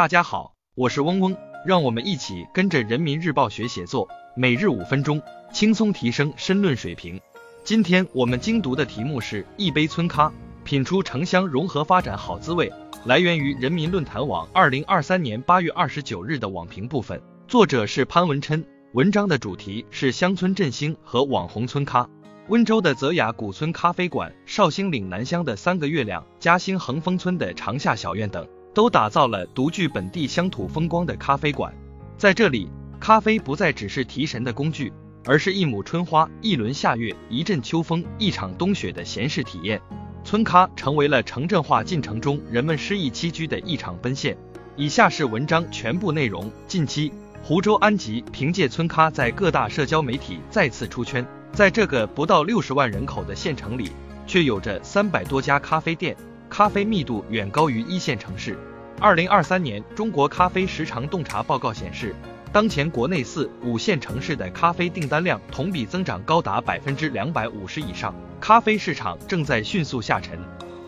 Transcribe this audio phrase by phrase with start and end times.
[0.00, 5.20] 大家好，我是嗡嗡，让我们一起跟着人民日报学写作，每日五分钟，
[5.52, 7.20] 轻松提升申论水平。
[7.64, 10.32] 今天我们精读的题目是一杯村咖，
[10.64, 12.72] 品出城乡融合发展好滋味。
[13.04, 18.64] 来源于人民论坛网二零二三年八月二十九日的网评部分，作者是潘文琛，
[18.94, 22.08] 文章的主题是乡村振兴和网红村咖。
[22.48, 28.48] 温州的泽雅古村咖啡馆、绍兴岭南乡的三个月亮、嘉兴恒丰村的长夏小院等。
[28.72, 31.72] 都打造了独具本地乡土风光的咖啡馆，
[32.16, 32.68] 在这里，
[33.00, 34.92] 咖啡不再只是提神的工具，
[35.24, 39.80] 而是一亩春花、一轮夏月、一阵秋风、一场冬雪的闲适体验。
[40.22, 44.36] 村咖成为了城镇化进程中人们诗意栖居的一场奔现。
[44.76, 46.50] 以下是文章全部内容。
[46.66, 47.12] 近期，
[47.42, 53.90] 湖州安吉凭借村咖在各大社交媒体再次出圈，在这个不到六十万人口的县城里，
[54.26, 56.16] 却有着三百多家咖啡店。
[56.50, 58.58] 咖啡密度远高于一线城市。
[58.98, 62.14] 二零二三年中国咖啡时长洞察报告显示，
[62.52, 70.38] 当前国内四五线城市的咖啡订单量同比增长高达百分之两百五十以上，咖啡市场正在迅速下沉。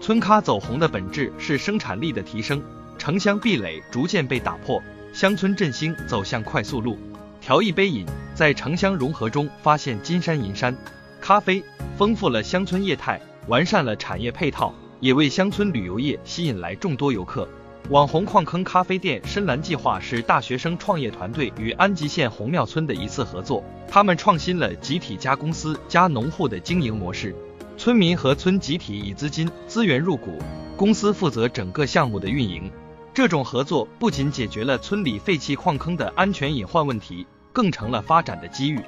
[0.00, 2.60] 村咖走红的本质是生产力的提升，
[2.96, 6.98] 城乡壁垒逐渐被打破，乡村振兴走向快速路。
[7.38, 10.74] 调一杯饮，在城乡融合中发现金山银山。
[11.20, 11.62] 咖啡
[11.98, 14.74] 丰富了乡村业态，完善了产业配套。
[15.00, 17.48] 也为乡村旅游业吸引来众多游客。
[17.88, 23.64] 网红矿坑咖啡店深蓝计划是大学生创业团队与安吉县红庙村的一次合作。
[23.88, 27.34] 他们创新了集体加公司加农户的经营模式，
[27.76, 30.38] 村民和村集体以资金资源入股，
[30.76, 32.70] 公司负责整个项目的运营。
[33.12, 38.78] 这种合作不仅解决了村里废弃矿坑的安全隐患问题，更成了发展的机遇。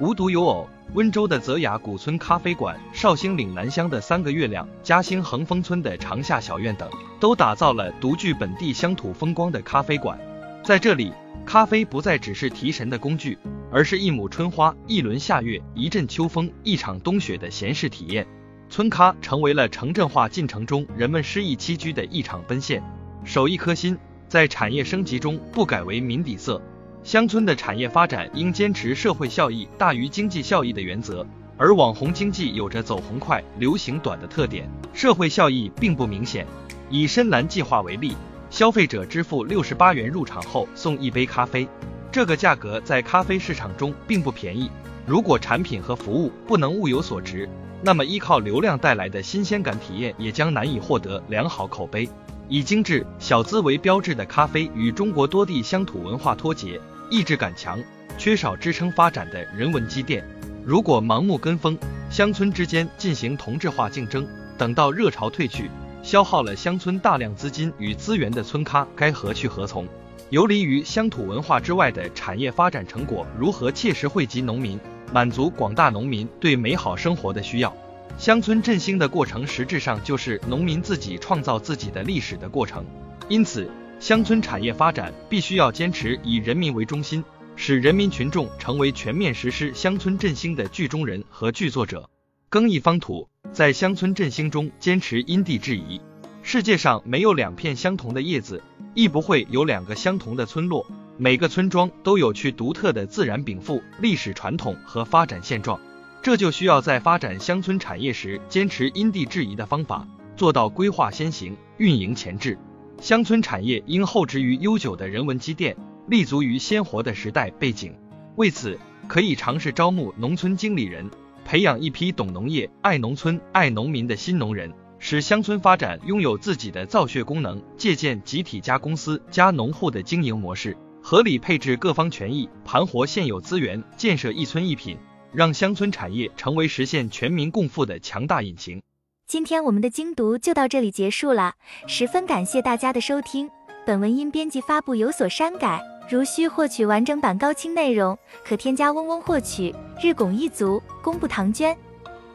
[0.00, 0.68] 无独有偶。
[0.94, 10.18] 温州的泽雅古村咖啡馆、绍兴岭南乡的三个月亮、嘉兴恒丰村的长夏小院等，都打造了独具本地乡土风光的咖啡馆。
[10.62, 11.12] 在这里，
[11.46, 13.38] 咖啡不再只是提神的工具，
[13.70, 18.26] 而是一亩春花、一轮夏月、一阵秋风、一场冬雪的闲适体验。
[18.68, 22.82] 村咖成为了城镇化进程中人们诗意栖居的一场奔现。
[23.24, 23.96] 守一颗心，
[24.28, 26.60] 在产业升级中不改为民底色。
[27.04, 31.26] 乡村的产业发展应坚持社会效益大于经济效益的原则，
[31.56, 36.46] 而网红经济有着走红快、流行短的特点，社会效益并不明显。
[36.88, 38.16] 以深蓝计划为例，
[38.50, 41.66] 消费者支付六十八元入场后送一杯咖啡，
[42.12, 44.70] 这个价格在咖啡市场中并不便宜。
[45.04, 47.48] 如果产品和服务不能物有所值，
[47.82, 52.08] 那么依靠流量带来的新鲜感体验也将难以获得良好口碑。
[52.52, 56.78] 以精致小资为标志的咖啡与中国多地乡土文化脱节。
[57.10, 57.82] 意志感强，
[58.18, 60.22] 缺少支撑发展的人文积淀。
[60.62, 61.78] 如果盲目跟风，
[62.10, 65.70] 乡村之间进行同质化竞争，等到热潮退去，
[66.02, 69.88] 消耗了乡村大量资金与资源的村咖该何去何从？
[70.28, 74.78] 游离于乡土文化之外的产业发展成果如何切实惠及农民，
[75.10, 77.74] 满足广大农民对美好生活的需要？
[78.18, 82.84] 乡村振兴的过程实质上就是农民自己创造自己的历史的过程，
[83.28, 83.70] 因此。
[84.00, 87.22] 乡村产业发展必须要坚持以人民为中心，
[87.54, 92.10] 使人民群众成为全面实施乡村振兴的剧中人和剧作者。
[92.48, 96.00] 耕一方土，在乡村振兴中坚持因地制宜。
[96.42, 98.60] 世界上没有两片相同的叶子，
[98.92, 100.84] 亦不会有两个相同的村落。
[101.16, 105.80] 每个村庄都有其独特的自然禀赋、历史传统和发展现状。
[106.22, 110.06] 这就需要在发展乡村产业时，坚持因地制宜的方法，
[110.36, 112.56] 做到规划先行、运营前置。
[113.00, 117.92] 乡村产业应厚植于悠久的人文积淀，立足于鲜活的时代背景。
[118.36, 118.78] 为此，
[119.08, 121.10] 可以尝试招募农村经理人，
[121.44, 127.60] 培养一批懂农业、爱农村、爱农民的新农人，使乡村发展拥有自己的造血功能。
[127.76, 134.96] 借鉴集体加公司加农户的经营模式，合理配置各方权益，盘活现有资源，建设一村一品，
[135.32, 138.82] 让乡村产业成为实现全民共富的强大引擎。
[139.26, 141.54] 今天我们的精读就到这里结束了，
[141.86, 143.50] 十分感谢大家的收听。
[143.86, 149.74] 本文因编辑发布有所删改，如需获取完整版高清内容，可添加嗡嗡获取。
[150.02, 151.76] 日拱一卒，功不唐捐。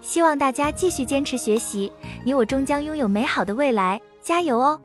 [0.01, 1.91] 希望大家继续坚持学习，
[2.23, 4.81] 你我终将拥有美好的未来，加油哦！